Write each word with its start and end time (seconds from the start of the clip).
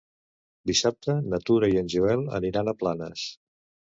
Dissabte 0.69 1.15
na 1.33 1.39
Tura 1.49 1.69
i 1.73 1.77
en 1.83 1.91
Joel 1.95 2.25
aniran 2.39 2.71
a 2.71 2.75
Planes. 2.83 3.29